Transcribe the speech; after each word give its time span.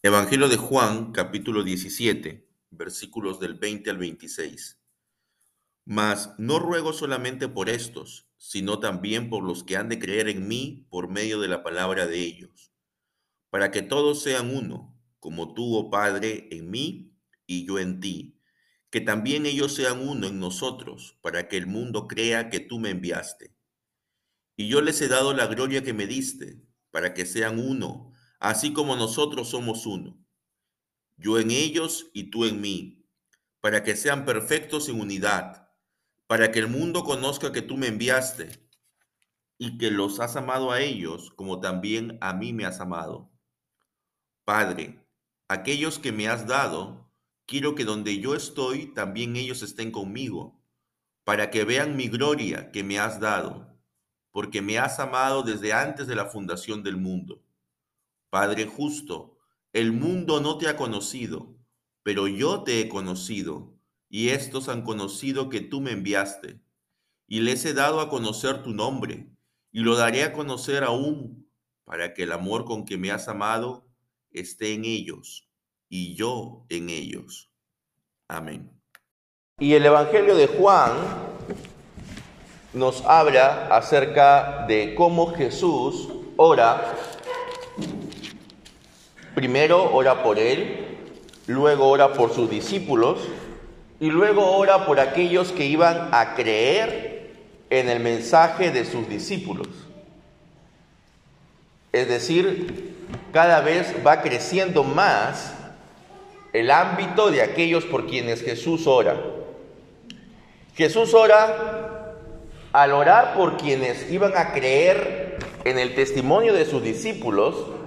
Evangelio 0.00 0.48
de 0.48 0.56
Juan, 0.56 1.10
capítulo 1.10 1.64
17, 1.64 2.48
versículos 2.70 3.40
del 3.40 3.54
20 3.54 3.90
al 3.90 3.98
26. 3.98 4.80
Mas 5.86 6.34
no 6.38 6.60
ruego 6.60 6.92
solamente 6.92 7.48
por 7.48 7.68
estos, 7.68 8.28
sino 8.36 8.78
también 8.78 9.28
por 9.28 9.42
los 9.42 9.64
que 9.64 9.76
han 9.76 9.88
de 9.88 9.98
creer 9.98 10.28
en 10.28 10.46
mí 10.46 10.86
por 10.88 11.08
medio 11.08 11.40
de 11.40 11.48
la 11.48 11.64
palabra 11.64 12.06
de 12.06 12.20
ellos, 12.20 12.72
para 13.50 13.72
que 13.72 13.82
todos 13.82 14.22
sean 14.22 14.54
uno, 14.54 14.96
como 15.18 15.52
tú, 15.52 15.74
oh 15.74 15.90
Padre, 15.90 16.46
en 16.52 16.70
mí 16.70 17.18
y 17.44 17.66
yo 17.66 17.80
en 17.80 17.98
ti, 17.98 18.40
que 18.90 19.00
también 19.00 19.46
ellos 19.46 19.74
sean 19.74 20.06
uno 20.08 20.28
en 20.28 20.38
nosotros, 20.38 21.18
para 21.22 21.48
que 21.48 21.56
el 21.56 21.66
mundo 21.66 22.06
crea 22.06 22.50
que 22.50 22.60
tú 22.60 22.78
me 22.78 22.90
enviaste. 22.90 23.52
Y 24.56 24.68
yo 24.68 24.80
les 24.80 25.00
he 25.02 25.08
dado 25.08 25.34
la 25.34 25.48
gloria 25.48 25.82
que 25.82 25.92
me 25.92 26.06
diste, 26.06 26.62
para 26.92 27.14
que 27.14 27.26
sean 27.26 27.58
uno 27.58 28.07
así 28.38 28.72
como 28.72 28.96
nosotros 28.96 29.48
somos 29.48 29.86
uno. 29.86 30.16
Yo 31.16 31.38
en 31.38 31.50
ellos 31.50 32.10
y 32.12 32.30
tú 32.30 32.44
en 32.44 32.60
mí, 32.60 33.04
para 33.60 33.82
que 33.82 33.96
sean 33.96 34.24
perfectos 34.24 34.88
en 34.88 35.00
unidad, 35.00 35.68
para 36.26 36.52
que 36.52 36.60
el 36.60 36.68
mundo 36.68 37.04
conozca 37.04 37.52
que 37.52 37.62
tú 37.62 37.76
me 37.76 37.88
enviaste 37.88 38.68
y 39.58 39.78
que 39.78 39.90
los 39.90 40.20
has 40.20 40.36
amado 40.36 40.70
a 40.70 40.80
ellos 40.80 41.32
como 41.34 41.60
también 41.60 42.18
a 42.20 42.32
mí 42.32 42.52
me 42.52 42.64
has 42.64 42.80
amado. 42.80 43.32
Padre, 44.44 45.04
aquellos 45.48 45.98
que 45.98 46.12
me 46.12 46.28
has 46.28 46.46
dado, 46.46 47.10
quiero 47.46 47.74
que 47.74 47.84
donde 47.84 48.20
yo 48.20 48.34
estoy, 48.34 48.94
también 48.94 49.36
ellos 49.36 49.62
estén 49.62 49.90
conmigo, 49.90 50.62
para 51.24 51.50
que 51.50 51.64
vean 51.64 51.96
mi 51.96 52.08
gloria 52.08 52.70
que 52.70 52.84
me 52.84 52.98
has 52.98 53.20
dado, 53.20 53.76
porque 54.30 54.62
me 54.62 54.78
has 54.78 55.00
amado 55.00 55.42
desde 55.42 55.72
antes 55.72 56.06
de 56.06 56.14
la 56.14 56.26
fundación 56.26 56.82
del 56.82 56.96
mundo. 56.96 57.42
Padre 58.30 58.66
justo, 58.66 59.38
el 59.72 59.92
mundo 59.92 60.40
no 60.40 60.58
te 60.58 60.68
ha 60.68 60.76
conocido, 60.76 61.54
pero 62.02 62.28
yo 62.28 62.62
te 62.62 62.80
he 62.80 62.88
conocido, 62.88 63.74
y 64.08 64.30
estos 64.30 64.68
han 64.68 64.82
conocido 64.82 65.48
que 65.48 65.60
tú 65.60 65.80
me 65.80 65.92
enviaste. 65.92 66.60
Y 67.26 67.40
les 67.40 67.64
he 67.64 67.74
dado 67.74 68.00
a 68.00 68.08
conocer 68.08 68.62
tu 68.62 68.70
nombre, 68.70 69.28
y 69.72 69.80
lo 69.80 69.96
daré 69.96 70.24
a 70.24 70.32
conocer 70.32 70.84
aún, 70.84 71.48
para 71.84 72.12
que 72.14 72.24
el 72.24 72.32
amor 72.32 72.64
con 72.64 72.84
que 72.84 72.98
me 72.98 73.10
has 73.10 73.28
amado 73.28 73.86
esté 74.30 74.74
en 74.74 74.84
ellos, 74.84 75.48
y 75.88 76.14
yo 76.14 76.66
en 76.68 76.90
ellos. 76.90 77.50
Amén. 78.28 78.70
Y 79.58 79.72
el 79.72 79.86
Evangelio 79.86 80.36
de 80.36 80.46
Juan 80.46 80.92
nos 82.74 83.02
habla 83.04 83.68
acerca 83.74 84.66
de 84.66 84.94
cómo 84.94 85.34
Jesús 85.34 86.08
ora 86.36 86.94
Primero 89.38 89.94
ora 89.94 90.24
por 90.24 90.36
él, 90.36 90.98
luego 91.46 91.86
ora 91.86 92.12
por 92.12 92.34
sus 92.34 92.50
discípulos 92.50 93.20
y 94.00 94.10
luego 94.10 94.56
ora 94.56 94.84
por 94.84 94.98
aquellos 94.98 95.52
que 95.52 95.64
iban 95.64 96.08
a 96.10 96.34
creer 96.34 97.36
en 97.70 97.88
el 97.88 98.00
mensaje 98.00 98.72
de 98.72 98.84
sus 98.84 99.08
discípulos. 99.08 99.68
Es 101.92 102.08
decir, 102.08 102.96
cada 103.32 103.60
vez 103.60 103.94
va 104.04 104.22
creciendo 104.22 104.82
más 104.82 105.54
el 106.52 106.72
ámbito 106.72 107.30
de 107.30 107.42
aquellos 107.42 107.84
por 107.84 108.08
quienes 108.08 108.42
Jesús 108.42 108.88
ora. 108.88 109.22
Jesús 110.74 111.14
ora 111.14 112.16
al 112.72 112.90
orar 112.90 113.34
por 113.34 113.56
quienes 113.56 114.10
iban 114.10 114.32
a 114.36 114.52
creer 114.52 115.38
en 115.62 115.78
el 115.78 115.94
testimonio 115.94 116.54
de 116.54 116.64
sus 116.64 116.82
discípulos, 116.82 117.77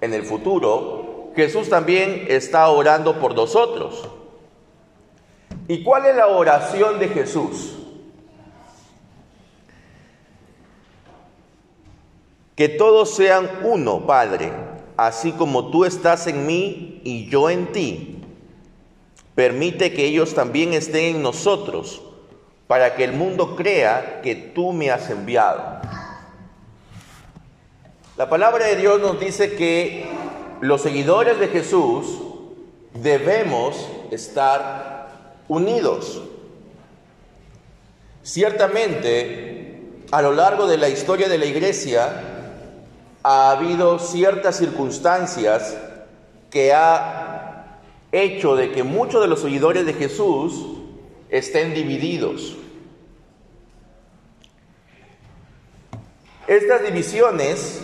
en 0.00 0.14
el 0.14 0.22
futuro, 0.22 1.32
Jesús 1.34 1.68
también 1.68 2.26
está 2.28 2.68
orando 2.68 3.18
por 3.18 3.34
nosotros. 3.34 4.08
¿Y 5.68 5.82
cuál 5.82 6.06
es 6.06 6.16
la 6.16 6.28
oración 6.28 6.98
de 6.98 7.08
Jesús? 7.08 7.74
Que 12.54 12.68
todos 12.70 13.14
sean 13.14 13.50
uno, 13.64 14.06
Padre, 14.06 14.50
así 14.96 15.32
como 15.32 15.70
tú 15.70 15.84
estás 15.84 16.26
en 16.26 16.46
mí 16.46 17.02
y 17.04 17.28
yo 17.28 17.50
en 17.50 17.70
ti. 17.72 18.22
Permite 19.34 19.92
que 19.92 20.06
ellos 20.06 20.34
también 20.34 20.72
estén 20.72 21.16
en 21.16 21.22
nosotros, 21.22 22.00
para 22.66 22.94
que 22.94 23.04
el 23.04 23.12
mundo 23.12 23.56
crea 23.56 24.22
que 24.22 24.34
tú 24.34 24.72
me 24.72 24.90
has 24.90 25.10
enviado. 25.10 25.80
La 28.16 28.30
palabra 28.30 28.64
de 28.64 28.76
Dios 28.76 28.98
nos 28.98 29.20
dice 29.20 29.56
que 29.56 30.06
los 30.62 30.80
seguidores 30.80 31.38
de 31.38 31.48
Jesús 31.48 32.16
debemos 32.94 33.90
estar 34.10 35.34
unidos. 35.48 36.22
Ciertamente, 38.22 39.82
a 40.10 40.22
lo 40.22 40.32
largo 40.32 40.66
de 40.66 40.78
la 40.78 40.88
historia 40.88 41.28
de 41.28 41.36
la 41.36 41.44
iglesia, 41.44 42.22
ha 43.22 43.50
habido 43.50 43.98
ciertas 43.98 44.56
circunstancias 44.56 45.76
que 46.50 46.72
ha 46.72 47.80
hecho 48.12 48.56
de 48.56 48.72
que 48.72 48.82
muchos 48.82 49.20
de 49.20 49.28
los 49.28 49.42
seguidores 49.42 49.84
de 49.84 49.92
Jesús 49.92 50.64
estén 51.28 51.74
divididos. 51.74 52.56
Estas 56.46 56.82
divisiones 56.82 57.82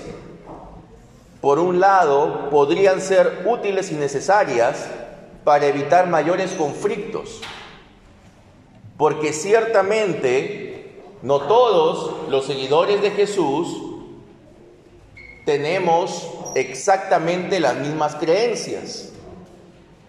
por 1.43 1.59
un 1.59 1.81
lado, 1.81 2.51
podrían 2.51 3.01
ser 3.01 3.43
útiles 3.47 3.91
y 3.91 3.97
necesarias 3.97 4.87
para 5.43 5.67
evitar 5.67 6.07
mayores 6.07 6.53
conflictos, 6.53 7.41
porque 8.97 9.33
ciertamente 9.33 11.03
no 11.21 11.41
todos 11.41 12.29
los 12.31 12.47
seguidores 12.47 13.03
de 13.03 13.11
Jesús 13.11 13.77
tenemos 15.45 16.29
exactamente 16.55 17.59
las 17.59 17.75
mismas 17.75 18.15
creencias. 18.15 19.11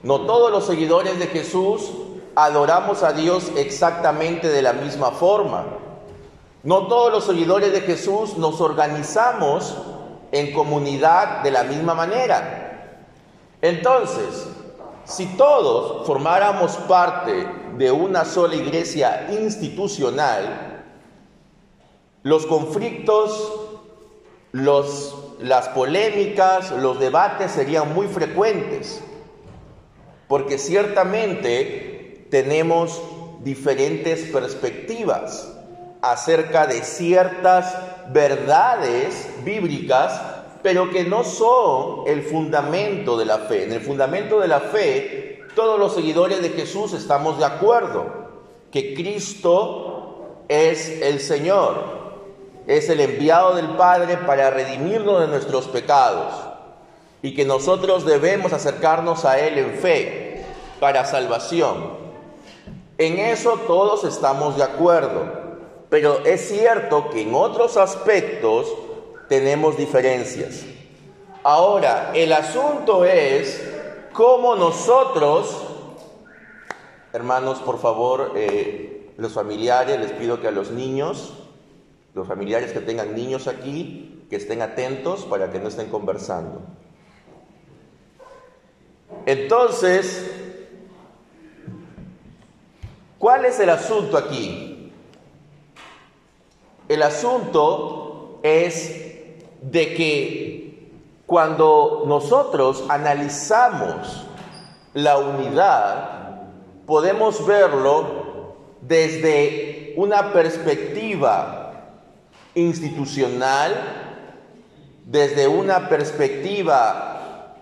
No 0.03 0.21
todos 0.27 0.51
los 0.51 0.67
seguidores 0.67 1.17
de 1.17 1.25
Jesús 1.25 1.89
adoramos 2.35 3.01
a 3.01 3.11
Dios 3.11 3.51
exactamente 3.57 4.49
de 4.49 4.61
la 4.61 4.73
misma 4.73 5.09
forma. 5.09 5.65
No 6.61 6.85
todos 6.85 7.11
los 7.11 7.23
seguidores 7.25 7.71
de 7.71 7.81
Jesús 7.81 8.37
nos 8.37 8.61
organizamos 8.61 9.75
en 10.33 10.51
comunidad 10.51 11.43
de 11.43 11.51
la 11.51 11.63
misma 11.63 11.93
manera. 11.93 12.99
Entonces, 13.61 14.47
si 15.05 15.27
todos 15.37 16.07
formáramos 16.07 16.75
parte 16.87 17.47
de 17.77 17.91
una 17.91 18.25
sola 18.25 18.55
iglesia 18.55 19.27
institucional, 19.31 20.83
los 22.23 22.47
conflictos, 22.47 23.53
los, 24.51 25.35
las 25.39 25.69
polémicas, 25.69 26.71
los 26.71 26.99
debates 26.99 27.51
serían 27.51 27.93
muy 27.93 28.07
frecuentes, 28.07 29.03
porque 30.27 30.57
ciertamente 30.57 32.27
tenemos 32.31 32.99
diferentes 33.43 34.23
perspectivas 34.31 35.52
acerca 36.03 36.67
de 36.67 36.83
ciertas 36.83 37.77
verdades 38.09 39.29
bíblicas, 39.45 40.21
pero 40.61 40.91
que 40.91 41.05
no 41.05 41.23
son 41.23 42.05
el 42.07 42.23
fundamento 42.23 43.17
de 43.17 43.23
la 43.23 43.37
fe. 43.39 43.63
En 43.63 43.71
el 43.71 43.79
fundamento 43.79 44.41
de 44.41 44.49
la 44.49 44.59
fe, 44.59 45.43
todos 45.55 45.79
los 45.79 45.95
seguidores 45.95 46.41
de 46.41 46.49
Jesús 46.49 46.91
estamos 46.91 47.39
de 47.39 47.45
acuerdo 47.45 48.05
que 48.69 48.93
Cristo 48.93 50.43
es 50.49 51.01
el 51.01 51.21
Señor, 51.21 51.75
es 52.67 52.89
el 52.89 52.99
enviado 52.99 53.55
del 53.55 53.69
Padre 53.77 54.17
para 54.17 54.49
redimirnos 54.49 55.21
de 55.21 55.27
nuestros 55.27 55.69
pecados 55.69 56.33
y 57.21 57.33
que 57.33 57.45
nosotros 57.45 58.05
debemos 58.05 58.51
acercarnos 58.51 59.23
a 59.23 59.39
Él 59.39 59.57
en 59.57 59.75
fe 59.75 60.43
para 60.81 61.05
salvación. 61.05 61.93
En 62.97 63.19
eso 63.19 63.57
todos 63.67 64.03
estamos 64.03 64.57
de 64.57 64.63
acuerdo. 64.63 65.42
Pero 65.93 66.25
es 66.25 66.47
cierto 66.47 67.11
que 67.11 67.21
en 67.21 67.35
otros 67.35 67.77
aspectos 67.77 68.65
tenemos 69.29 69.77
diferencias. 69.77 70.65
Ahora, 71.43 72.09
el 72.15 72.33
asunto 72.33 73.05
es 73.05 73.63
cómo 74.11 74.55
nosotros, 74.55 75.55
hermanos, 77.13 77.59
por 77.59 77.77
favor, 77.77 78.31
eh, 78.35 79.13
los 79.17 79.33
familiares, 79.33 79.99
les 79.99 80.11
pido 80.13 80.41
que 80.41 80.47
a 80.47 80.51
los 80.51 80.71
niños, 80.71 81.31
los 82.15 82.27
familiares 82.27 82.71
que 82.71 82.79
tengan 82.79 83.13
niños 83.13 83.47
aquí, 83.47 84.25
que 84.31 84.37
estén 84.37 84.63
atentos 84.63 85.25
para 85.25 85.51
que 85.51 85.59
no 85.59 85.67
estén 85.67 85.91
conversando. 85.91 86.63
Entonces, 89.27 90.27
¿cuál 93.19 93.45
es 93.45 93.59
el 93.59 93.69
asunto 93.69 94.17
aquí? 94.17 94.72
El 96.87 97.01
asunto 97.01 98.39
es 98.43 98.95
de 99.61 99.93
que 99.93 100.63
Cuando 101.25 102.03
nosotros 102.05 102.83
analizamos 102.89 104.27
la 104.93 105.17
unidad, 105.17 106.41
podemos 106.85 107.43
verlo 107.45 108.55
desde 108.81 109.93
una 109.97 110.33
perspectiva 110.33 111.71
institucional, 112.53 113.73
desde 115.05 115.47
una 115.47 115.87
perspectiva 115.89 117.55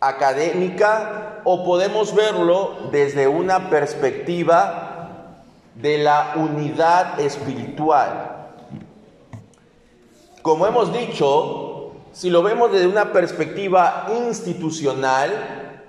académica 0.00 1.40
o 1.44 1.64
podemos 1.64 2.14
verlo 2.14 2.90
desde 2.90 3.28
una 3.28 3.70
perspectiva 3.70 5.44
de 5.74 5.98
la 5.98 6.34
unidad 6.36 7.20
espiritual. 7.20 8.35
Como 10.46 10.64
hemos 10.64 10.92
dicho, 10.92 11.90
si 12.12 12.30
lo 12.30 12.40
vemos 12.40 12.70
desde 12.70 12.86
una 12.86 13.12
perspectiva 13.12 14.06
institucional, 14.28 15.82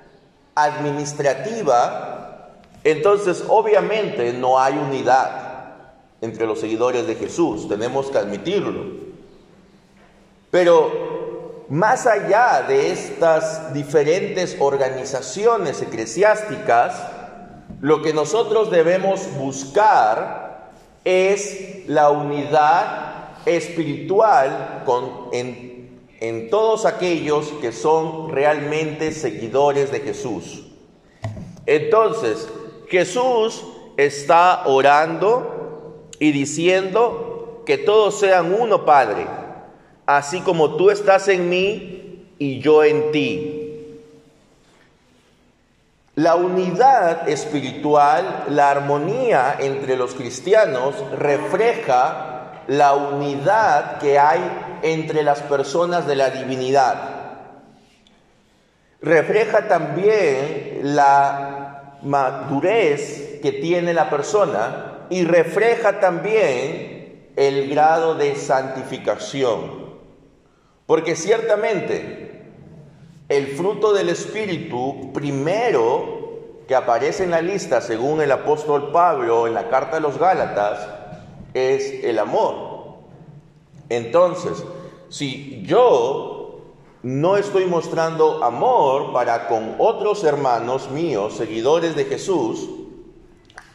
administrativa, 0.55 2.55
entonces 2.83 3.43
obviamente 3.47 4.33
no 4.33 4.59
hay 4.59 4.73
unidad 4.73 5.75
entre 6.21 6.47
los 6.47 6.59
seguidores 6.59 7.05
de 7.05 7.13
Jesús, 7.13 7.69
tenemos 7.69 8.09
que 8.09 8.17
admitirlo. 8.17 8.95
Pero 10.49 11.65
más 11.69 12.07
allá 12.07 12.63
de 12.67 12.91
estas 12.91 13.75
diferentes 13.75 14.57
organizaciones 14.59 15.83
eclesiásticas, 15.83 16.99
lo 17.79 18.01
que 18.01 18.11
nosotros 18.11 18.71
debemos 18.71 19.21
buscar 19.37 20.71
es 21.05 21.87
la 21.87 22.09
unidad 22.09 23.06
espiritual 23.47 24.83
con, 24.85 25.29
en, 25.31 26.01
en 26.19 26.49
todos 26.49 26.85
aquellos 26.85 27.47
que 27.61 27.71
son 27.71 28.29
realmente 28.29 29.11
seguidores 29.11 29.91
de 29.91 30.01
Jesús. 30.01 30.65
Entonces, 31.65 32.47
Jesús 32.89 33.63
está 33.97 34.67
orando 34.67 36.03
y 36.19 36.31
diciendo 36.31 37.63
que 37.65 37.77
todos 37.77 38.19
sean 38.19 38.53
uno, 38.53 38.85
Padre, 38.85 39.27
así 40.05 40.41
como 40.41 40.75
tú 40.77 40.89
estás 40.89 41.27
en 41.27 41.49
mí 41.49 42.25
y 42.39 42.59
yo 42.59 42.83
en 42.83 43.11
ti. 43.11 43.63
La 46.15 46.35
unidad 46.35 47.29
espiritual, 47.29 48.45
la 48.49 48.71
armonía 48.71 49.57
entre 49.59 49.95
los 49.95 50.15
cristianos 50.15 50.95
refleja 51.15 52.36
la 52.67 52.93
unidad 52.93 53.97
que 53.99 54.19
hay 54.19 54.79
entre 54.83 55.23
las 55.23 55.41
personas 55.41 56.05
de 56.05 56.15
la 56.15 56.29
divinidad. 56.29 57.17
Refleja 59.01 59.67
también 59.67 60.79
la 60.83 61.97
madurez 62.03 63.39
que 63.41 63.53
tiene 63.53 63.93
la 63.93 64.09
persona 64.09 65.05
y 65.09 65.23
refleja 65.23 65.99
también 65.99 67.31
el 67.35 67.69
grado 67.69 68.15
de 68.15 68.35
santificación. 68.35 69.87
Porque 70.85 71.15
ciertamente 71.15 72.41
el 73.29 73.47
fruto 73.47 73.93
del 73.93 74.09
Espíritu 74.09 75.11
primero 75.13 76.17
que 76.67 76.75
aparece 76.75 77.23
en 77.23 77.31
la 77.31 77.41
lista 77.41 77.79
según 77.81 78.21
el 78.21 78.31
apóstol 78.31 78.91
Pablo 78.91 79.47
en 79.47 79.53
la 79.53 79.69
carta 79.69 79.97
a 79.97 80.01
los 80.01 80.17
Gálatas 80.17 80.96
es 81.53 82.03
el 82.03 82.19
amor. 82.19 82.55
Entonces, 83.89 84.63
si 85.09 85.63
yo 85.65 86.37
no 87.03 87.37
estoy 87.37 87.65
mostrando 87.65 88.43
amor 88.43 89.13
para 89.13 89.47
con 89.47 89.75
otros 89.77 90.23
hermanos 90.23 90.89
míos, 90.91 91.35
seguidores 91.37 91.95
de 91.95 92.05
Jesús, 92.05 92.69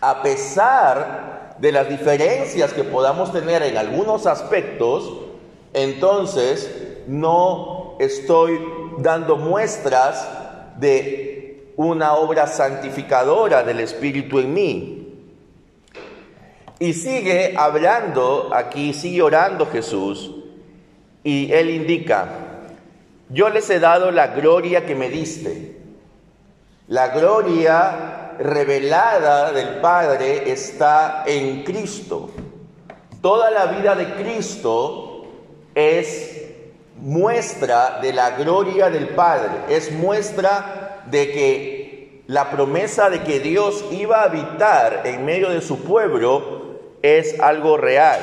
a 0.00 0.22
pesar 0.22 1.56
de 1.58 1.72
las 1.72 1.88
diferencias 1.88 2.72
que 2.72 2.84
podamos 2.84 3.32
tener 3.32 3.62
en 3.62 3.76
algunos 3.78 4.26
aspectos, 4.26 5.12
entonces 5.72 6.68
no 7.06 7.94
estoy 7.98 8.60
dando 8.98 9.36
muestras 9.36 10.28
de 10.78 11.72
una 11.76 12.14
obra 12.14 12.46
santificadora 12.46 13.62
del 13.62 13.80
Espíritu 13.80 14.38
en 14.40 14.52
mí. 14.52 15.01
Y 16.82 16.94
sigue 16.94 17.54
hablando 17.56 18.50
aquí, 18.52 18.92
sigue 18.92 19.22
orando 19.22 19.66
Jesús, 19.66 20.32
y 21.22 21.52
él 21.52 21.70
indica, 21.70 22.26
yo 23.28 23.50
les 23.50 23.70
he 23.70 23.78
dado 23.78 24.10
la 24.10 24.34
gloria 24.34 24.84
que 24.84 24.96
me 24.96 25.08
diste. 25.08 25.76
La 26.88 27.10
gloria 27.10 28.32
revelada 28.36 29.52
del 29.52 29.76
Padre 29.80 30.50
está 30.50 31.22
en 31.24 31.62
Cristo. 31.62 32.30
Toda 33.20 33.52
la 33.52 33.66
vida 33.66 33.94
de 33.94 34.14
Cristo 34.14 35.28
es 35.76 36.46
muestra 36.96 38.00
de 38.02 38.12
la 38.12 38.32
gloria 38.32 38.90
del 38.90 39.10
Padre, 39.10 39.52
es 39.68 39.92
muestra 39.92 41.04
de 41.08 41.30
que 41.30 42.22
la 42.26 42.50
promesa 42.50 43.08
de 43.08 43.22
que 43.22 43.38
Dios 43.38 43.84
iba 43.92 44.22
a 44.22 44.24
habitar 44.24 45.02
en 45.04 45.24
medio 45.24 45.48
de 45.48 45.60
su 45.60 45.84
pueblo 45.84 46.71
es 47.02 47.38
algo 47.40 47.76
real. 47.76 48.20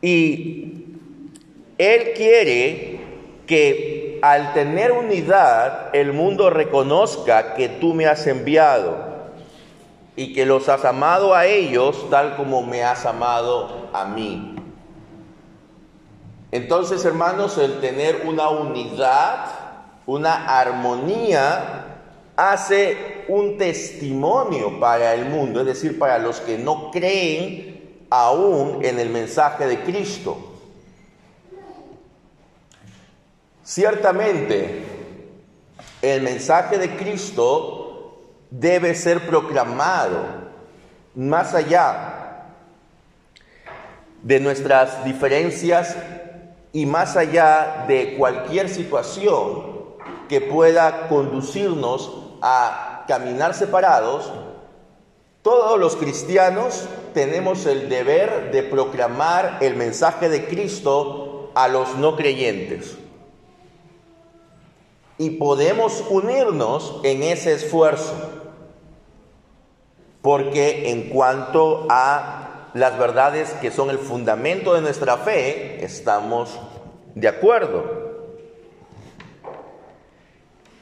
Y 0.00 0.98
Él 1.78 2.12
quiere 2.14 3.00
que 3.46 4.18
al 4.22 4.52
tener 4.54 4.92
unidad 4.92 5.94
el 5.94 6.12
mundo 6.12 6.50
reconozca 6.50 7.54
que 7.54 7.68
tú 7.68 7.92
me 7.94 8.06
has 8.06 8.26
enviado 8.26 9.12
y 10.14 10.32
que 10.32 10.46
los 10.46 10.68
has 10.68 10.84
amado 10.84 11.34
a 11.34 11.46
ellos 11.46 12.08
tal 12.10 12.36
como 12.36 12.62
me 12.62 12.84
has 12.84 13.04
amado 13.06 13.88
a 13.92 14.04
mí. 14.04 14.56
Entonces, 16.52 17.04
hermanos, 17.04 17.56
el 17.56 17.80
tener 17.80 18.24
una 18.26 18.50
unidad, 18.50 19.46
una 20.04 20.60
armonía, 20.60 21.91
hace 22.36 23.24
un 23.28 23.58
testimonio 23.58 24.80
para 24.80 25.14
el 25.14 25.26
mundo, 25.26 25.60
es 25.60 25.66
decir, 25.66 25.98
para 25.98 26.18
los 26.18 26.40
que 26.40 26.58
no 26.58 26.90
creen 26.90 28.06
aún 28.10 28.84
en 28.84 28.98
el 28.98 29.10
mensaje 29.10 29.66
de 29.66 29.82
Cristo. 29.82 30.36
Ciertamente, 33.64 34.82
el 36.02 36.22
mensaje 36.22 36.78
de 36.78 36.96
Cristo 36.96 38.20
debe 38.50 38.94
ser 38.94 39.26
proclamado 39.26 40.50
más 41.14 41.54
allá 41.54 42.48
de 44.22 44.40
nuestras 44.40 45.04
diferencias 45.04 45.96
y 46.72 46.86
más 46.86 47.16
allá 47.16 47.84
de 47.88 48.16
cualquier 48.16 48.68
situación 48.68 49.72
que 50.28 50.40
pueda 50.40 51.08
conducirnos 51.08 52.21
a 52.42 53.04
caminar 53.06 53.54
separados, 53.54 54.30
todos 55.42 55.78
los 55.78 55.96
cristianos 55.96 56.88
tenemos 57.14 57.66
el 57.66 57.88
deber 57.88 58.50
de 58.52 58.62
proclamar 58.62 59.58
el 59.60 59.76
mensaje 59.76 60.28
de 60.28 60.46
Cristo 60.46 61.50
a 61.54 61.68
los 61.68 61.96
no 61.96 62.16
creyentes. 62.16 62.96
Y 65.18 65.30
podemos 65.30 66.04
unirnos 66.10 67.00
en 67.04 67.22
ese 67.22 67.52
esfuerzo, 67.52 68.14
porque 70.20 70.90
en 70.90 71.10
cuanto 71.10 71.86
a 71.90 72.70
las 72.74 72.98
verdades 72.98 73.50
que 73.60 73.70
son 73.70 73.90
el 73.90 73.98
fundamento 73.98 74.74
de 74.74 74.80
nuestra 74.80 75.18
fe, 75.18 75.84
estamos 75.84 76.58
de 77.14 77.28
acuerdo. 77.28 78.01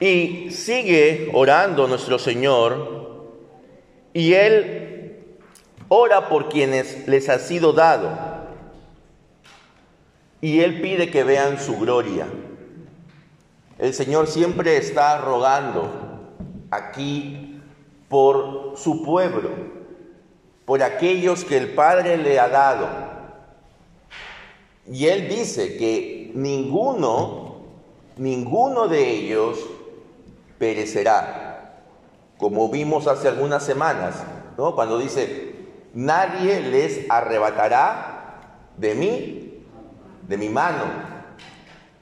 Y 0.01 0.51
sigue 0.51 1.31
orando 1.35 1.87
nuestro 1.87 2.19
Señor 2.19 3.01
y 4.15 4.33
Él 4.33 5.37
ora 5.89 6.31
por 6.31 6.49
quienes 6.49 7.07
les 7.07 7.29
ha 7.29 7.39
sido 7.39 7.75
dado. 7.75 8.11
Y 10.41 10.61
Él 10.61 10.81
pide 10.81 11.11
que 11.11 11.23
vean 11.23 11.61
su 11.61 11.79
gloria. 11.79 12.27
El 13.79 13.93
Señor 13.93 14.27
siempre 14.27 14.79
está 14.79 15.19
rogando 15.19 15.91
aquí 16.71 17.61
por 18.09 18.73
su 18.77 19.03
pueblo, 19.05 19.51
por 20.65 20.83
aquellos 20.83 21.45
que 21.45 21.59
el 21.59 21.75
Padre 21.75 22.17
le 22.17 22.41
ha 22.41 22.49
dado. 22.49 22.89
Y 24.91 25.07
Él 25.07 25.29
dice 25.29 25.77
que 25.77 26.33
ninguno, 26.35 27.65
ninguno 28.17 28.89
de 28.89 29.11
ellos 29.11 29.59
perecerá. 30.61 31.73
Como 32.39 32.69
vimos 32.69 33.07
hace 33.07 33.29
algunas 33.29 33.65
semanas, 33.65 34.17
¿no? 34.59 34.75
cuando 34.75 34.99
dice, 34.99 35.55
nadie 35.95 36.61
les 36.61 37.11
arrebatará 37.11 38.59
de 38.77 38.95
mí, 38.95 39.65
de 40.29 40.37
mi 40.37 40.51
mano. 40.51 40.85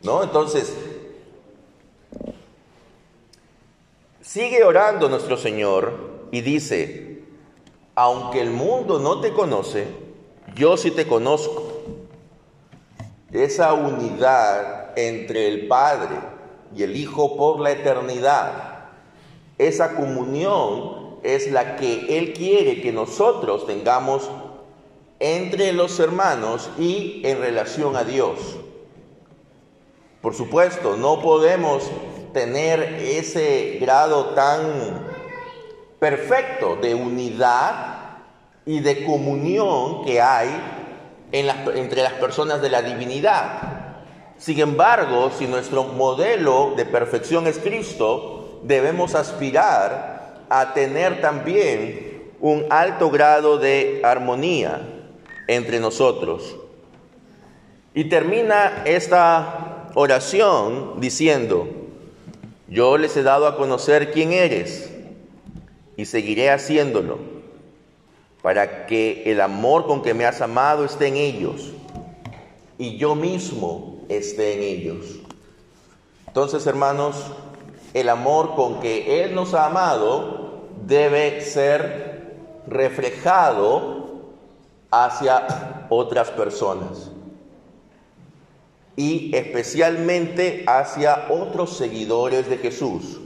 ¿No? 0.02 0.24
Entonces, 0.24 0.74
sigue 4.20 4.64
orando 4.64 5.08
nuestro 5.08 5.36
Señor 5.36 6.26
y 6.32 6.40
dice, 6.40 7.22
aunque 7.94 8.40
el 8.40 8.50
mundo 8.50 8.98
no 8.98 9.20
te 9.20 9.32
conoce, 9.32 9.86
yo 10.56 10.76
sí 10.76 10.90
te 10.90 11.06
conozco. 11.06 11.64
Esa 13.32 13.72
unidad 13.74 14.98
entre 14.98 15.46
el 15.46 15.68
Padre 15.68 16.37
y 16.74 16.82
el 16.82 16.96
Hijo 16.96 17.36
por 17.36 17.60
la 17.60 17.72
eternidad, 17.72 18.86
esa 19.58 19.94
comunión 19.96 21.18
es 21.22 21.50
la 21.50 21.76
que 21.76 22.18
Él 22.18 22.32
quiere 22.32 22.80
que 22.80 22.92
nosotros 22.92 23.66
tengamos 23.66 24.30
entre 25.20 25.72
los 25.72 25.98
hermanos 25.98 26.70
y 26.78 27.22
en 27.24 27.40
relación 27.40 27.96
a 27.96 28.04
Dios. 28.04 28.38
Por 30.20 30.34
supuesto, 30.34 30.96
no 30.96 31.20
podemos 31.20 31.90
tener 32.32 32.82
ese 33.00 33.78
grado 33.80 34.26
tan 34.26 35.06
perfecto 35.98 36.76
de 36.76 36.94
unidad 36.94 38.18
y 38.64 38.80
de 38.80 39.04
comunión 39.04 40.04
que 40.04 40.20
hay 40.20 40.48
entre 41.32 42.02
las 42.02 42.12
personas 42.14 42.60
de 42.62 42.70
la 42.70 42.82
divinidad. 42.82 43.77
Sin 44.38 44.60
embargo, 44.60 45.30
si 45.36 45.46
nuestro 45.46 45.84
modelo 45.84 46.74
de 46.76 46.86
perfección 46.86 47.46
es 47.48 47.58
Cristo, 47.58 48.60
debemos 48.62 49.14
aspirar 49.14 50.44
a 50.48 50.72
tener 50.74 51.20
también 51.20 52.32
un 52.40 52.64
alto 52.70 53.10
grado 53.10 53.58
de 53.58 54.00
armonía 54.04 54.80
entre 55.48 55.80
nosotros. 55.80 56.56
Y 57.94 58.04
termina 58.04 58.82
esta 58.84 59.88
oración 59.94 61.00
diciendo, 61.00 61.66
yo 62.68 62.96
les 62.96 63.16
he 63.16 63.24
dado 63.24 63.48
a 63.48 63.56
conocer 63.56 64.12
quién 64.12 64.32
eres 64.32 64.92
y 65.96 66.04
seguiré 66.04 66.50
haciéndolo 66.50 67.18
para 68.40 68.86
que 68.86 69.24
el 69.26 69.40
amor 69.40 69.86
con 69.86 70.02
que 70.02 70.14
me 70.14 70.26
has 70.26 70.40
amado 70.40 70.84
esté 70.84 71.08
en 71.08 71.16
ellos 71.16 71.72
y 72.78 72.96
yo 72.98 73.16
mismo 73.16 73.97
esté 74.08 74.54
en 74.54 74.62
ellos. 74.62 75.06
Entonces, 76.26 76.66
hermanos, 76.66 77.16
el 77.94 78.08
amor 78.08 78.54
con 78.54 78.80
que 78.80 79.24
Él 79.24 79.34
nos 79.34 79.54
ha 79.54 79.66
amado 79.66 80.66
debe 80.86 81.40
ser 81.40 82.36
reflejado 82.66 84.06
hacia 84.90 85.86
otras 85.88 86.30
personas 86.30 87.10
y 88.96 89.34
especialmente 89.36 90.64
hacia 90.66 91.28
otros 91.30 91.76
seguidores 91.76 92.48
de 92.48 92.58
Jesús. 92.58 93.20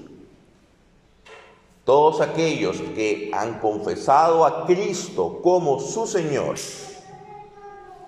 Todos 1.85 2.21
aquellos 2.21 2.77
que 2.95 3.31
han 3.33 3.59
confesado 3.59 4.45
a 4.45 4.67
Cristo 4.67 5.41
como 5.43 5.81
su 5.81 6.07
Señor, 6.07 6.57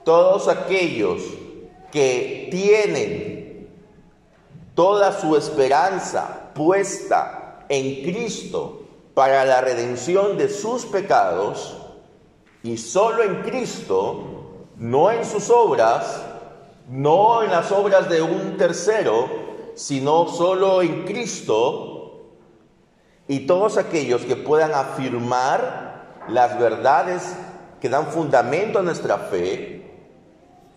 todos 0.05 0.47
aquellos 0.49 1.23
que 1.95 2.49
tienen 2.51 3.69
toda 4.75 5.13
su 5.13 5.37
esperanza 5.37 6.51
puesta 6.53 7.65
en 7.69 8.03
Cristo 8.03 8.83
para 9.15 9.45
la 9.45 9.61
redención 9.61 10.37
de 10.37 10.49
sus 10.49 10.85
pecados, 10.87 11.77
y 12.65 12.79
solo 12.79 13.23
en 13.23 13.43
Cristo, 13.43 14.25
no 14.77 15.13
en 15.13 15.25
sus 15.25 15.51
obras, 15.51 16.21
no 16.89 17.45
en 17.45 17.53
las 17.53 17.71
obras 17.71 18.09
de 18.09 18.23
un 18.23 18.57
tercero, 18.57 19.29
sino 19.77 20.27
solo 20.27 20.83
en 20.83 21.05
Cristo 21.05 21.95
y 23.29 23.47
todos 23.47 23.79
aquellos 23.79 24.23
que 24.23 24.35
puedan 24.35 24.75
afirmar 24.75 26.25
las 26.29 26.59
verdades 26.59 27.37
que 27.81 27.89
dan 27.89 28.09
fundamento 28.09 28.81
a 28.81 28.83
nuestra 28.83 29.17
fe, 29.19 29.74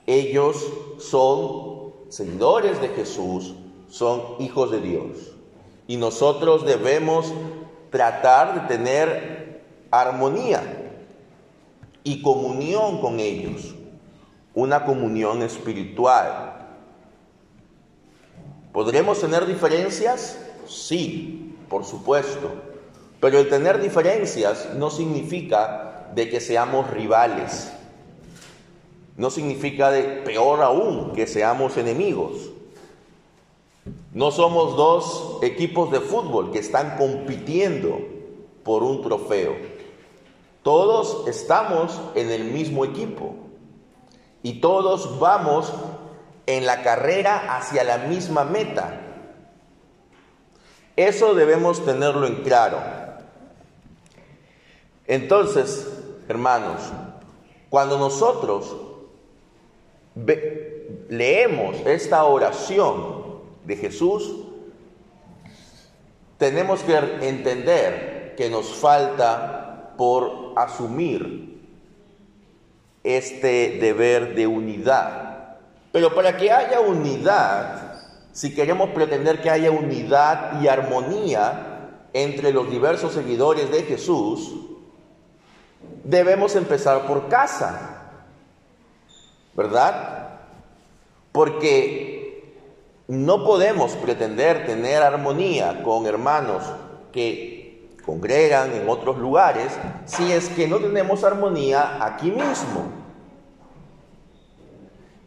ellos 0.07 0.65
son 0.99 1.93
seguidores 2.09 2.81
de 2.81 2.87
Jesús, 2.89 3.53
son 3.89 4.21
hijos 4.39 4.71
de 4.71 4.79
Dios. 4.79 5.35
Y 5.85 5.97
nosotros 5.97 6.65
debemos 6.65 7.31
tratar 7.91 8.53
de 8.53 8.75
tener 8.75 9.61
armonía 9.91 10.93
y 12.03 12.21
comunión 12.21 13.01
con 13.01 13.19
ellos, 13.19 13.75
una 14.53 14.85
comunión 14.85 15.41
espiritual. 15.41 16.67
¿Podremos 18.71 19.19
tener 19.19 19.45
diferencias? 19.45 20.39
Sí, 20.67 21.55
por 21.69 21.83
supuesto. 21.83 22.49
Pero 23.19 23.39
el 23.39 23.49
tener 23.49 23.81
diferencias 23.81 24.69
no 24.75 24.89
significa 24.89 26.11
de 26.13 26.29
que 26.29 26.39
seamos 26.39 26.89
rivales. 26.91 27.73
No 29.17 29.31
significa 29.31 29.89
de 29.89 30.03
peor 30.03 30.61
aún 30.61 31.11
que 31.13 31.25
seamos 31.25 31.75
enemigos. 31.75 32.51
No 34.13 34.31
somos 34.31 34.77
dos 34.77 35.39
equipos 35.41 35.91
de 35.91 35.99
fútbol 35.99 36.51
que 36.51 36.59
están 36.59 36.97
compitiendo 36.97 37.99
por 38.63 38.83
un 38.83 39.01
trofeo. 39.01 39.55
Todos 40.61 41.27
estamos 41.27 41.99
en 42.13 42.29
el 42.29 42.45
mismo 42.45 42.85
equipo 42.85 43.35
y 44.43 44.59
todos 44.59 45.19
vamos 45.19 45.73
en 46.45 46.65
la 46.65 46.83
carrera 46.83 47.57
hacia 47.57 47.83
la 47.83 47.97
misma 47.97 48.43
meta. 48.43 49.01
Eso 50.95 51.33
debemos 51.33 51.83
tenerlo 51.83 52.27
en 52.27 52.43
claro. 52.43 52.79
Entonces, 55.05 55.87
hermanos, 56.27 56.81
cuando 57.69 57.97
nosotros 57.97 58.86
leemos 61.09 61.77
esta 61.85 62.23
oración 62.23 63.41
de 63.65 63.75
Jesús, 63.75 64.45
tenemos 66.37 66.81
que 66.81 66.95
entender 67.21 68.35
que 68.37 68.49
nos 68.49 68.75
falta 68.75 69.93
por 69.97 70.53
asumir 70.55 71.57
este 73.03 73.77
deber 73.79 74.35
de 74.35 74.45
unidad. 74.45 75.57
Pero 75.91 76.13
para 76.13 76.37
que 76.37 76.51
haya 76.51 76.79
unidad, 76.79 77.95
si 78.31 78.53
queremos 78.53 78.89
pretender 78.91 79.41
que 79.41 79.49
haya 79.49 79.71
unidad 79.71 80.61
y 80.61 80.67
armonía 80.67 82.03
entre 82.13 82.51
los 82.51 82.69
diversos 82.69 83.13
seguidores 83.13 83.71
de 83.71 83.83
Jesús, 83.83 84.53
debemos 86.03 86.55
empezar 86.55 87.07
por 87.07 87.29
casa, 87.29 87.96
¿verdad? 89.57 90.29
Porque 91.31 92.53
no 93.07 93.43
podemos 93.43 93.93
pretender 93.93 94.67
tener 94.67 95.01
armonía 95.01 95.81
con 95.83 96.05
hermanos 96.05 96.63
que 97.11 97.89
congregan 98.05 98.73
en 98.73 98.87
otros 98.87 99.17
lugares 99.17 99.73
si 100.05 100.31
es 100.31 100.47
que 100.49 100.67
no 100.67 100.77
tenemos 100.77 101.23
armonía 101.23 102.05
aquí 102.05 102.29
mismo. 102.29 102.91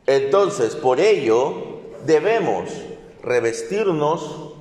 Entonces, 0.07 0.77
por 0.77 1.01
ello, 1.01 1.81
debemos 2.07 2.71
revestirnos 3.23 4.55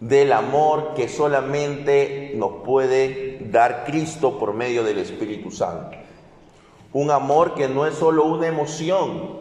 del 0.00 0.32
amor 0.32 0.92
que 0.94 1.08
solamente 1.08 2.32
nos 2.36 2.62
puede 2.62 3.38
dar 3.50 3.84
Cristo 3.86 4.38
por 4.38 4.52
medio 4.52 4.84
del 4.84 4.98
Espíritu 4.98 5.50
Santo. 5.50 6.05
Un 6.96 7.10
amor 7.10 7.54
que 7.54 7.68
no 7.68 7.84
es 7.84 7.96
solo 7.96 8.24
una 8.24 8.46
emoción, 8.46 9.36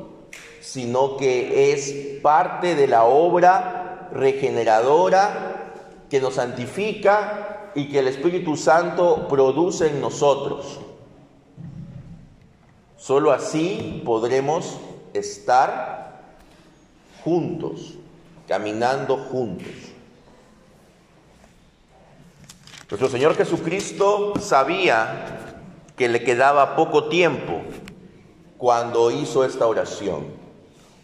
sino 0.60 1.16
que 1.16 1.72
es 1.72 2.20
parte 2.22 2.76
de 2.76 2.86
la 2.86 3.06
obra 3.06 4.10
regeneradora 4.12 5.72
que 6.10 6.20
nos 6.20 6.34
santifica 6.34 7.72
y 7.74 7.88
que 7.88 8.00
el 8.00 8.10
Espíritu 8.10 8.58
Santo 8.58 9.30
produce 9.30 9.88
en 9.88 10.02
nosotros. 10.02 10.82
Solo 12.98 13.32
así 13.32 14.02
podremos 14.04 14.78
estar 15.14 16.24
juntos, 17.24 17.94
caminando 18.50 19.16
juntos. 19.16 19.72
Nuestro 22.90 23.08
Señor 23.08 23.34
Jesucristo 23.36 24.34
sabía 24.42 25.55
que 25.96 26.10
le 26.10 26.24
quedaba 26.24 26.76
poco 26.76 27.06
tiempo 27.10 27.62
cuando 28.58 29.12
hizo 29.12 29.46
esta 29.46 29.68
oración. 29.68 30.26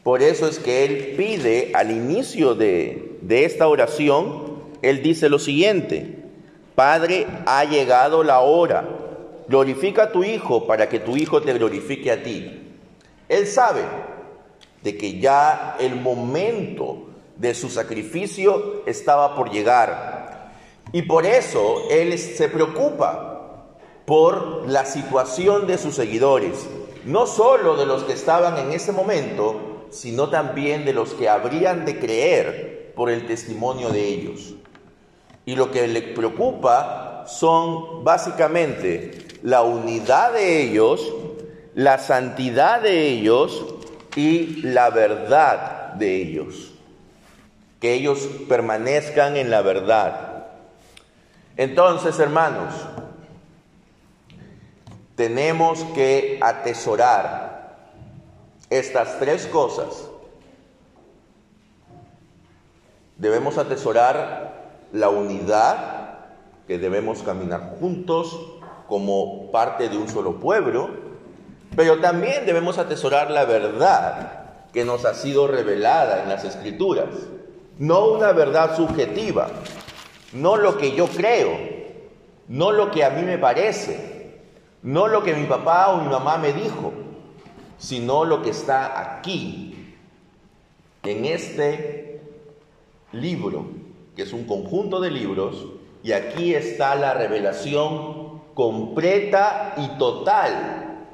Por 0.03 0.21
eso 0.21 0.47
es 0.47 0.59
que 0.59 0.83
Él 0.83 1.15
pide 1.15 1.71
al 1.73 1.91
inicio 1.91 2.55
de, 2.55 3.17
de 3.21 3.45
esta 3.45 3.67
oración 3.67 4.51
él 4.81 5.03
dice 5.03 5.29
lo 5.29 5.39
siguiente, 5.39 6.17
Padre, 6.75 7.27
ha 7.45 7.63
llegado 7.65 8.23
la 8.23 8.39
hora, 8.39 8.87
glorifica 9.47 10.03
a 10.03 10.11
tu 10.11 10.23
Hijo 10.23 10.65
para 10.65 10.89
que 10.89 10.99
tu 10.99 11.15
Hijo 11.15 11.41
te 11.41 11.53
glorifique 11.53 12.11
a 12.11 12.23
ti. 12.23 12.73
Él 13.29 13.45
sabe 13.45 13.81
de 14.81 14.97
que 14.97 15.19
ya 15.19 15.77
el 15.79 15.95
momento 15.95 17.09
de 17.35 17.53
su 17.53 17.69
sacrificio 17.69 18.83
estaba 18.87 19.35
por 19.35 19.51
llegar. 19.51 20.51
Y 20.91 21.03
por 21.03 21.25
eso 21.25 21.83
Él 21.91 22.17
se 22.17 22.49
preocupa 22.49 23.30
por 24.05 24.67
la 24.67 24.85
situación 24.85 25.67
de 25.67 25.77
sus 25.77 25.95
seguidores, 25.95 26.67
no 27.05 27.25
solo 27.25 27.77
de 27.77 27.85
los 27.85 28.03
que 28.03 28.13
estaban 28.13 28.57
en 28.57 28.71
ese 28.71 28.91
momento, 28.91 29.87
sino 29.89 30.29
también 30.29 30.85
de 30.85 30.93
los 30.93 31.13
que 31.13 31.29
habrían 31.29 31.85
de 31.85 31.99
creer 31.99 32.93
por 32.95 33.09
el 33.09 33.27
testimonio 33.27 33.89
de 33.89 34.07
ellos. 34.07 34.53
Y 35.45 35.55
lo 35.55 35.71
que 35.71 35.87
le 35.87 36.01
preocupa 36.01 37.25
son 37.27 38.03
básicamente 38.03 39.27
la 39.43 39.63
unidad 39.63 40.33
de 40.33 40.61
ellos, 40.61 41.13
la 41.73 41.97
santidad 41.97 42.81
de 42.81 43.07
ellos 43.07 43.65
y 44.15 44.61
la 44.61 44.89
verdad 44.89 45.93
de 45.93 46.21
ellos. 46.21 46.73
Que 47.79 47.93
ellos 47.93 48.29
permanezcan 48.47 49.37
en 49.37 49.49
la 49.49 49.61
verdad. 49.61 50.45
Entonces, 51.57 52.19
hermanos, 52.19 52.73
tenemos 55.21 55.83
que 55.93 56.39
atesorar 56.41 57.77
estas 58.71 59.19
tres 59.19 59.45
cosas. 59.45 60.09
Debemos 63.17 63.59
atesorar 63.59 64.71
la 64.91 65.09
unidad, 65.09 66.21
que 66.67 66.79
debemos 66.79 67.21
caminar 67.21 67.75
juntos 67.79 68.35
como 68.87 69.51
parte 69.51 69.89
de 69.89 69.97
un 69.97 70.09
solo 70.09 70.39
pueblo, 70.39 70.89
pero 71.75 71.99
también 71.99 72.47
debemos 72.47 72.79
atesorar 72.79 73.29
la 73.29 73.45
verdad 73.45 74.45
que 74.73 74.85
nos 74.85 75.05
ha 75.05 75.13
sido 75.13 75.45
revelada 75.45 76.23
en 76.23 76.29
las 76.29 76.45
escrituras, 76.45 77.09
no 77.77 78.07
una 78.07 78.31
verdad 78.31 78.75
subjetiva, 78.75 79.49
no 80.33 80.55
lo 80.57 80.79
que 80.79 80.95
yo 80.95 81.05
creo, 81.05 81.51
no 82.47 82.71
lo 82.71 82.89
que 82.89 83.05
a 83.05 83.11
mí 83.11 83.21
me 83.21 83.37
parece, 83.37 84.20
no 84.83 85.07
lo 85.07 85.23
que 85.23 85.33
mi 85.33 85.45
papá 85.45 85.89
o 85.89 86.01
mi 86.01 86.09
mamá 86.09 86.37
me 86.37 86.53
dijo, 86.53 86.91
sino 87.77 88.25
lo 88.25 88.41
que 88.41 88.51
está 88.51 88.99
aquí, 88.99 89.95
en 91.03 91.25
este 91.25 92.21
libro, 93.11 93.65
que 94.15 94.23
es 94.23 94.33
un 94.33 94.45
conjunto 94.45 94.99
de 94.99 95.11
libros, 95.11 95.67
y 96.03 96.11
aquí 96.11 96.53
está 96.53 96.95
la 96.95 97.13
revelación 97.13 98.41
completa 98.53 99.73
y 99.77 99.97
total 99.97 101.05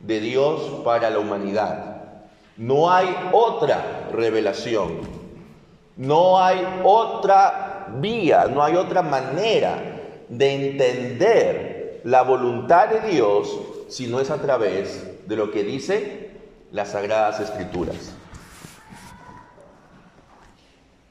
de 0.00 0.20
Dios 0.20 0.82
para 0.84 1.10
la 1.10 1.18
humanidad. 1.18 1.92
No 2.56 2.90
hay 2.90 3.14
otra 3.32 4.08
revelación, 4.12 5.00
no 5.96 6.40
hay 6.40 6.66
otra 6.84 7.88
vía, 8.00 8.46
no 8.46 8.62
hay 8.62 8.76
otra 8.76 9.02
manera 9.02 10.00
de 10.28 10.54
entender 10.54 11.71
la 12.04 12.22
voluntad 12.22 12.88
de 12.88 13.10
Dios 13.10 13.58
si 13.88 14.06
no 14.06 14.20
es 14.20 14.30
a 14.30 14.38
través 14.38 15.28
de 15.28 15.36
lo 15.36 15.50
que 15.50 15.62
dice 15.62 16.30
las 16.72 16.90
sagradas 16.90 17.40
escrituras. 17.40 18.14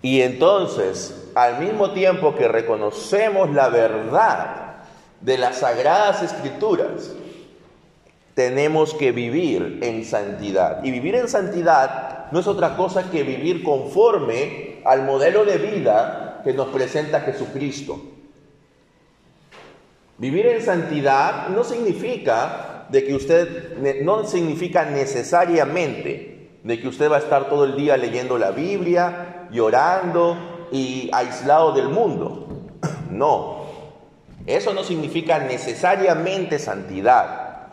Y 0.02 0.22
entonces, 0.22 1.30
al 1.36 1.60
mismo 1.60 1.92
tiempo 1.92 2.36
que 2.36 2.48
reconocemos 2.48 3.52
la 3.52 3.70
verdad 3.70 4.78
de 5.22 5.38
las 5.38 5.60
sagradas 5.60 6.24
escrituras, 6.24 7.12
tenemos 8.34 8.96
que 8.96 9.12
vivir 9.12 9.80
en 9.84 10.04
santidad. 10.04 10.84
Y 10.84 10.90
vivir 10.90 11.16
en 11.16 11.28
santidad 11.28 12.32
no 12.32 12.40
es 12.40 12.48
otra 12.48 12.76
cosa 12.76 13.12
que 13.12 13.24
vivir 13.24 13.64
conforme 13.64 14.82
al 14.86 15.04
modelo 15.04 15.46
de 15.46 15.58
vida 15.58 16.42
que 16.44 16.54
nos 16.54 16.70
presenta 16.70 17.22
Jesucristo. 17.22 18.02
Vivir 20.22 20.46
en 20.46 20.62
santidad 20.62 21.48
no 21.50 21.64
significa 21.64 22.86
de 22.90 23.04
que 23.04 23.16
usted, 23.16 24.04
no 24.04 24.24
significa 24.24 24.86
necesariamente 24.86 26.60
de 26.62 26.80
que 26.80 26.88
usted 26.88 27.10
va 27.10 27.16
a 27.16 27.20
estar 27.22 27.50
todo 27.50 27.66
el 27.66 27.76
día 27.76 27.98
leyendo 27.98 28.38
la 28.38 28.52
Biblia, 28.52 29.48
llorando 29.52 30.38
y 30.72 31.10
aislado 31.12 31.72
del 31.72 31.90
mundo. 31.90 32.46
No, 33.10 33.64
eso 34.46 34.76
no 34.76 34.84
significa 34.84 35.40
necesariamente 35.40 36.60
santidad. 36.60 37.70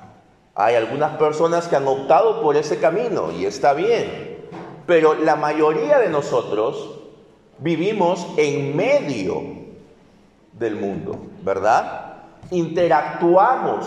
Hay 0.54 0.74
algunas 0.74 1.18
personas 1.18 1.68
que 1.68 1.76
han 1.76 1.86
optado 1.86 2.40
por 2.40 2.56
ese 2.56 2.78
camino 2.78 3.30
y 3.30 3.44
está 3.44 3.74
bien, 3.74 4.38
pero 4.86 5.12
la 5.12 5.36
mayoría 5.36 5.98
de 5.98 6.08
nosotros 6.08 6.98
vivimos 7.58 8.26
en 8.38 8.74
medio 8.74 9.42
del 10.54 10.76
mundo, 10.76 11.26
¿verdad? 11.42 12.08
Interactuamos 12.50 13.86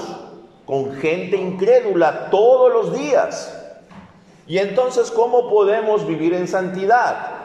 con 0.66 0.94
gente 0.96 1.36
incrédula 1.36 2.30
todos 2.30 2.72
los 2.72 2.98
días. 2.98 3.58
Y 4.48 4.58
entonces, 4.58 5.12
¿cómo 5.12 5.50
podemos 5.50 6.08
vivir 6.08 6.34
en 6.34 6.48
santidad? 6.48 7.42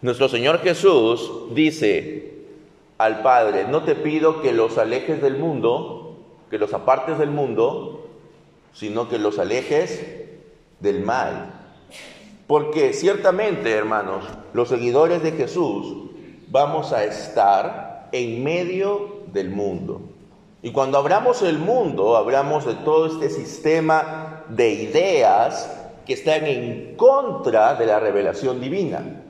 Nuestro 0.00 0.28
Señor 0.28 0.60
Jesús 0.60 1.54
dice 1.54 2.44
al 2.98 3.22
Padre, 3.22 3.66
no 3.68 3.82
te 3.82 3.94
pido 3.94 4.42
que 4.42 4.52
los 4.52 4.78
alejes 4.78 5.20
del 5.20 5.38
mundo, 5.38 6.16
que 6.50 6.58
los 6.58 6.72
apartes 6.72 7.18
del 7.18 7.30
mundo, 7.30 8.08
sino 8.72 9.08
que 9.08 9.18
los 9.18 9.38
alejes 9.38 10.04
del 10.80 11.04
mal. 11.04 11.52
Porque 12.46 12.92
ciertamente, 12.92 13.72
hermanos, 13.72 14.24
los 14.52 14.68
seguidores 14.68 15.22
de 15.22 15.32
Jesús 15.32 16.08
vamos 16.50 16.92
a 16.92 17.04
estar 17.04 18.08
en 18.12 18.42
medio 18.42 19.22
del 19.32 19.50
mundo. 19.50 20.00
Y 20.62 20.72
cuando 20.72 20.98
hablamos 20.98 21.42
del 21.42 21.58
mundo, 21.58 22.16
hablamos 22.16 22.66
de 22.66 22.74
todo 22.74 23.06
este 23.06 23.30
sistema 23.30 24.44
de 24.48 24.70
ideas 24.70 25.70
que 26.06 26.14
están 26.14 26.46
en 26.46 26.96
contra 26.96 27.74
de 27.74 27.86
la 27.86 28.00
revelación 28.00 28.60
divina, 28.60 29.22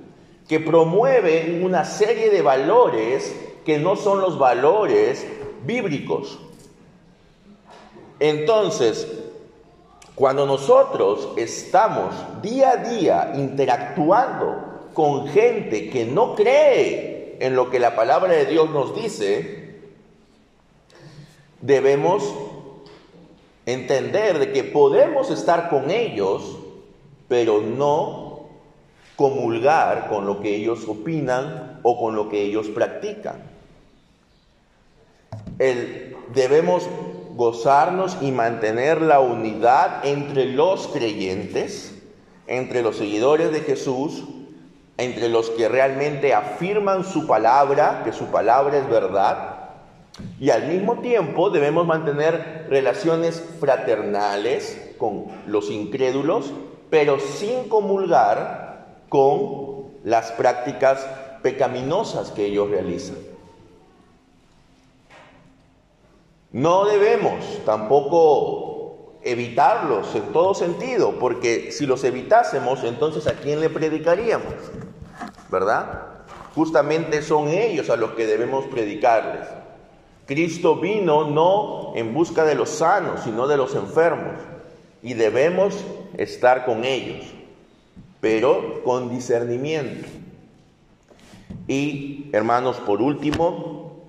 que 0.49 0.61
promueven 0.61 1.63
una 1.65 1.85
serie 1.85 2.31
de 2.31 2.41
valores 2.41 3.35
que 3.65 3.79
no 3.79 3.97
son 3.97 4.21
los 4.21 4.39
valores 4.39 5.27
bíblicos. 5.65 6.39
Entonces, 8.21 9.07
cuando 10.15 10.47
nosotros 10.47 11.29
estamos 11.37 12.15
día 12.43 12.71
a 12.71 12.77
día 12.77 13.33
interactuando 13.37 14.68
con 14.99 15.29
gente 15.29 15.91
que 15.91 16.05
no 16.05 16.35
cree 16.35 17.37
en 17.39 17.55
lo 17.55 17.71
que 17.71 17.79
la 17.79 17.95
palabra 17.95 18.33
de 18.33 18.47
Dios 18.47 18.69
nos 18.71 19.01
dice, 19.01 19.77
debemos 21.61 22.35
entender 23.65 24.41
de 24.41 24.51
que 24.51 24.65
podemos 24.65 25.31
estar 25.31 25.71
con 25.71 25.93
ellos, 25.93 26.59
pero 27.29 27.61
no 27.61 28.49
comulgar 29.15 30.09
con 30.09 30.27
lo 30.27 30.41
que 30.41 30.57
ellos 30.57 30.89
opinan 30.89 31.79
o 31.85 31.97
con 31.97 32.17
lo 32.17 32.29
que 32.29 32.43
ellos 32.43 32.67
practican. 32.67 33.41
debemos 36.35 36.89
gozarnos 37.37 38.17
y 38.21 38.33
mantener 38.33 39.01
la 39.01 39.21
unidad 39.21 40.05
entre 40.05 40.47
los 40.47 40.89
creyentes, 40.89 41.95
entre 42.49 42.83
los 42.83 42.97
seguidores 42.97 43.53
de 43.53 43.61
Jesús, 43.61 44.25
entre 44.99 45.29
los 45.29 45.51
que 45.51 45.69
realmente 45.69 46.35
afirman 46.35 47.05
su 47.05 47.27
palabra, 47.27 48.03
que 48.05 48.13
su 48.13 48.27
palabra 48.27 48.79
es 48.79 48.89
verdad, 48.89 49.59
y 50.41 50.51
al 50.51 50.67
mismo 50.67 50.99
tiempo 50.99 51.51
debemos 51.51 51.87
mantener 51.87 52.67
relaciones 52.69 53.43
fraternales 53.61 54.95
con 54.99 55.27
los 55.47 55.71
incrédulos, 55.71 56.53
pero 56.91 57.21
sin 57.21 57.69
comulgar 57.69 58.87
con 59.09 59.85
las 60.05 60.33
prácticas 60.33 61.07
pecaminosas 61.43 62.33
que 62.33 62.47
ellos 62.47 62.69
realizan. 62.69 63.17
No 66.51 66.87
debemos 66.87 67.45
tampoco 67.65 69.19
evitarlos 69.23 70.15
en 70.15 70.33
todo 70.33 70.55
sentido, 70.55 71.19
porque 71.19 71.71
si 71.71 71.87
los 71.87 72.03
evitásemos, 72.05 72.83
entonces 72.85 73.27
¿a 73.27 73.35
quién 73.35 73.61
le 73.61 73.71
predicaríamos? 73.71 74.55
¿Verdad? 75.51 76.05
Justamente 76.55 77.23
son 77.23 77.49
ellos 77.49 77.91
a 77.91 77.97
los 77.97 78.13
que 78.13 78.27
debemos 78.27 78.67
predicarles. 78.67 79.47
Cristo 80.27 80.77
vino 80.77 81.31
no 81.31 81.93
en 81.95 82.13
busca 82.13 82.45
de 82.45 82.55
los 82.55 82.69
sanos, 82.69 83.21
sino 83.25 83.47
de 83.47 83.57
los 83.57 83.75
enfermos. 83.75 84.35
Y 85.03 85.15
debemos 85.15 85.85
estar 86.17 86.67
con 86.67 86.85
ellos, 86.85 87.25
pero 88.21 88.83
con 88.83 89.09
discernimiento. 89.09 90.07
Y, 91.67 92.29
hermanos, 92.33 92.77
por 92.79 93.01
último, 93.01 94.03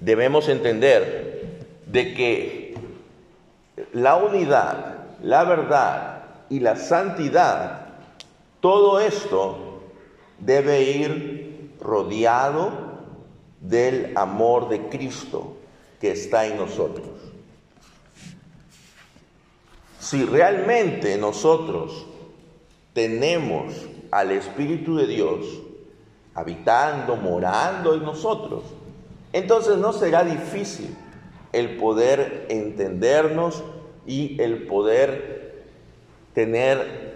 debemos 0.00 0.48
entender 0.48 1.66
de 1.86 2.14
que 2.14 2.74
la 3.92 4.16
unidad, 4.16 4.96
la 5.22 5.44
verdad 5.44 6.22
y 6.48 6.60
la 6.60 6.76
santidad, 6.76 7.86
todo 8.60 9.00
esto 9.00 9.67
debe 10.38 10.82
ir 10.82 11.70
rodeado 11.80 12.70
del 13.60 14.16
amor 14.16 14.68
de 14.68 14.88
Cristo 14.88 15.56
que 16.00 16.12
está 16.12 16.46
en 16.46 16.56
nosotros. 16.56 17.08
Si 19.98 20.24
realmente 20.24 21.18
nosotros 21.18 22.06
tenemos 22.92 23.74
al 24.10 24.30
Espíritu 24.30 24.96
de 24.96 25.06
Dios 25.06 25.46
habitando, 26.34 27.16
morando 27.16 27.94
en 27.94 28.04
nosotros, 28.04 28.62
entonces 29.32 29.76
no 29.76 29.92
será 29.92 30.24
difícil 30.24 30.96
el 31.52 31.76
poder 31.76 32.46
entendernos 32.48 33.62
y 34.06 34.40
el 34.40 34.66
poder 34.66 35.64
tener 36.32 37.07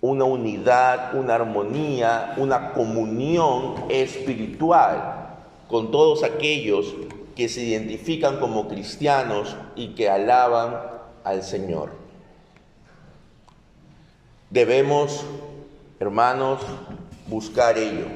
una 0.00 0.24
unidad, 0.24 1.14
una 1.14 1.34
armonía, 1.34 2.34
una 2.36 2.72
comunión 2.72 3.74
espiritual 3.88 5.36
con 5.68 5.90
todos 5.90 6.22
aquellos 6.22 6.94
que 7.34 7.48
se 7.48 7.62
identifican 7.62 8.38
como 8.40 8.68
cristianos 8.68 9.56
y 9.76 9.94
que 9.94 10.08
alaban 10.08 10.80
al 11.24 11.42
Señor. 11.42 11.90
Debemos, 14.50 15.24
hermanos, 16.00 16.60
buscar 17.26 17.76
ello. 17.76 18.06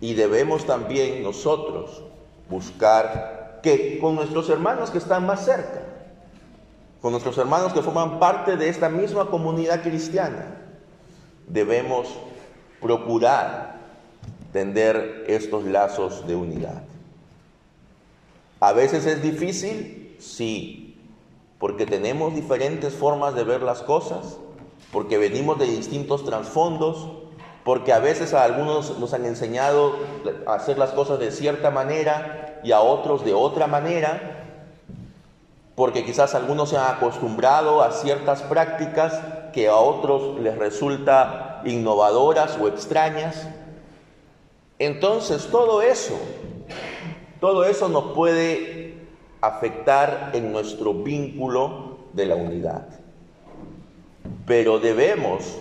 Y 0.00 0.14
debemos 0.14 0.64
también 0.64 1.22
nosotros 1.22 2.02
buscar 2.48 3.60
que 3.62 3.98
con 3.98 4.14
nuestros 4.14 4.48
hermanos 4.48 4.90
que 4.90 4.98
están 4.98 5.26
más 5.26 5.44
cerca, 5.44 5.82
con 7.00 7.12
nuestros 7.12 7.38
hermanos 7.38 7.72
que 7.72 7.82
forman 7.82 8.18
parte 8.18 8.56
de 8.56 8.68
esta 8.68 8.88
misma 8.88 9.26
comunidad 9.26 9.82
cristiana, 9.82 10.56
debemos 11.46 12.08
procurar 12.80 13.78
tender 14.52 15.24
estos 15.28 15.64
lazos 15.64 16.26
de 16.26 16.36
unidad. 16.36 16.82
A 18.60 18.72
veces 18.72 19.06
es 19.06 19.22
difícil, 19.22 20.16
sí, 20.18 20.98
porque 21.58 21.86
tenemos 21.86 22.34
diferentes 22.34 22.94
formas 22.94 23.34
de 23.34 23.44
ver 23.44 23.62
las 23.62 23.82
cosas, 23.82 24.38
porque 24.92 25.18
venimos 25.18 25.58
de 25.58 25.66
distintos 25.66 26.24
trasfondos, 26.24 27.08
porque 27.64 27.92
a 27.92 27.98
veces 27.98 28.34
a 28.34 28.44
algunos 28.44 28.98
nos 28.98 29.14
han 29.14 29.24
enseñado 29.24 29.96
a 30.46 30.54
hacer 30.54 30.78
las 30.78 30.90
cosas 30.90 31.18
de 31.18 31.30
cierta 31.30 31.70
manera 31.70 32.60
y 32.64 32.72
a 32.72 32.80
otros 32.80 33.24
de 33.24 33.32
otra 33.34 33.66
manera, 33.66 34.39
porque 35.74 36.04
quizás 36.04 36.34
algunos 36.34 36.70
se 36.70 36.76
han 36.76 36.96
acostumbrado 36.96 37.82
a 37.82 37.92
ciertas 37.92 38.42
prácticas 38.42 39.20
que 39.52 39.68
a 39.68 39.76
otros 39.76 40.40
les 40.40 40.56
resulta 40.58 41.62
innovadoras 41.64 42.58
o 42.60 42.68
extrañas. 42.68 43.48
Entonces 44.78 45.48
todo 45.50 45.82
eso, 45.82 46.18
todo 47.40 47.64
eso 47.64 47.88
nos 47.88 48.12
puede 48.14 48.94
afectar 49.40 50.30
en 50.34 50.52
nuestro 50.52 50.94
vínculo 50.94 51.98
de 52.12 52.26
la 52.26 52.36
unidad. 52.36 52.86
Pero 54.46 54.78
debemos 54.78 55.56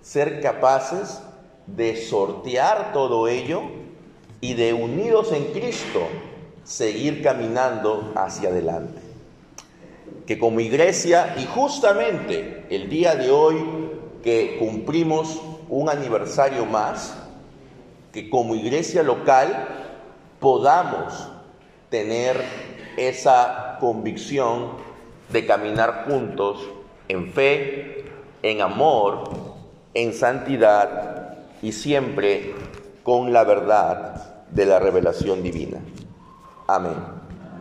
ser 0.00 0.40
capaces 0.40 1.22
de 1.66 1.96
sortear 1.96 2.92
todo 2.92 3.28
ello 3.28 3.62
y 4.40 4.54
de 4.54 4.72
unidos 4.72 5.32
en 5.32 5.44
Cristo 5.52 6.00
seguir 6.64 7.22
caminando 7.22 8.12
hacia 8.16 8.48
adelante. 8.48 8.99
Que 10.30 10.38
como 10.38 10.60
iglesia, 10.60 11.34
y 11.38 11.44
justamente 11.44 12.64
el 12.70 12.88
día 12.88 13.16
de 13.16 13.32
hoy 13.32 13.56
que 14.22 14.58
cumplimos 14.60 15.42
un 15.68 15.88
aniversario 15.88 16.66
más, 16.66 17.16
que 18.12 18.30
como 18.30 18.54
iglesia 18.54 19.02
local 19.02 19.66
podamos 20.38 21.28
tener 21.88 22.40
esa 22.96 23.78
convicción 23.80 24.68
de 25.32 25.46
caminar 25.46 26.04
juntos 26.08 26.60
en 27.08 27.32
fe, 27.32 28.04
en 28.44 28.60
amor, 28.60 29.30
en 29.94 30.14
santidad 30.14 31.38
y 31.60 31.72
siempre 31.72 32.54
con 33.02 33.32
la 33.32 33.42
verdad 33.42 34.46
de 34.48 34.64
la 34.64 34.78
revelación 34.78 35.42
divina. 35.42 35.78
Amén. 36.68 37.19